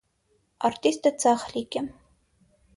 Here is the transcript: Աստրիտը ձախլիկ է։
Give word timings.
Աստրիտը 0.69 1.13
ձախլիկ 1.25 1.81
է։ 1.85 1.87